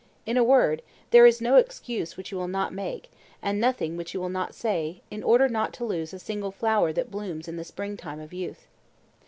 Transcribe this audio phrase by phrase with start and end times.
[0.25, 0.81] In a word,
[1.11, 4.55] there is no excuse which you will not make, and nothing which you will not
[4.55, 8.19] say, in order not to lose a single flower that blooms in the spring time
[8.19, 8.65] of youth.